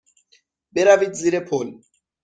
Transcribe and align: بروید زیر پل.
بروید 0.73 1.13
زیر 1.21 1.39
پل. 1.49 1.67